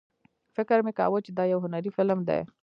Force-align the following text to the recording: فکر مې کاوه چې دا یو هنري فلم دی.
فکر 0.55 0.77
مې 0.85 0.91
کاوه 0.99 1.19
چې 1.25 1.31
دا 1.37 1.43
یو 1.53 1.59
هنري 1.65 1.91
فلم 1.97 2.19
دی. 2.29 2.41